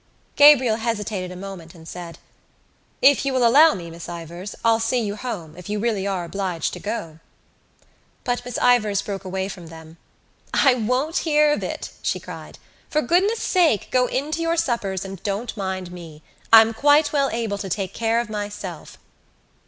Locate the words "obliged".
6.07-6.73